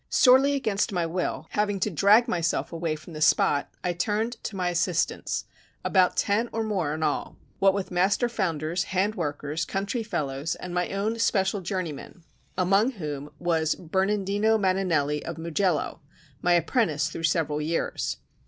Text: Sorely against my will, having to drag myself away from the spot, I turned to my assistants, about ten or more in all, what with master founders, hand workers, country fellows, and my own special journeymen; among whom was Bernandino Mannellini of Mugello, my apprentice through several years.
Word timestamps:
Sorely 0.09 0.55
against 0.55 0.91
my 0.91 1.05
will, 1.05 1.45
having 1.51 1.79
to 1.81 1.91
drag 1.91 2.27
myself 2.27 2.73
away 2.73 2.95
from 2.95 3.13
the 3.13 3.21
spot, 3.21 3.69
I 3.83 3.93
turned 3.93 4.43
to 4.45 4.55
my 4.55 4.69
assistants, 4.69 5.45
about 5.85 6.17
ten 6.17 6.49
or 6.51 6.63
more 6.63 6.91
in 6.95 7.03
all, 7.03 7.37
what 7.59 7.75
with 7.75 7.91
master 7.91 8.27
founders, 8.27 8.85
hand 8.85 9.13
workers, 9.13 9.63
country 9.63 10.01
fellows, 10.01 10.55
and 10.55 10.73
my 10.73 10.89
own 10.89 11.19
special 11.19 11.61
journeymen; 11.61 12.23
among 12.57 12.93
whom 12.93 13.29
was 13.37 13.75
Bernandino 13.75 14.57
Mannellini 14.57 15.23
of 15.23 15.37
Mugello, 15.37 16.01
my 16.41 16.53
apprentice 16.53 17.07
through 17.11 17.21
several 17.25 17.61
years. 17.61 18.17